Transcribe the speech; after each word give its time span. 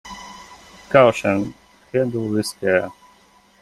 Caution, 0.89 1.53
Handle 1.93 2.29
with 2.29 2.59
care. 2.59 2.89